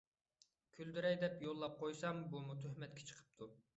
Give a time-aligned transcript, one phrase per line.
[0.77, 3.51] كۈلدۈرەي دەپ يوللاپ قويسام بۇمۇ تۆھمەتكە چىقىپتۇ.